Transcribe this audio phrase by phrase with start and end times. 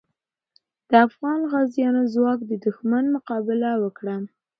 [0.89, 4.15] د افغان غازیو ځواک د دښمن مقابله وکړه.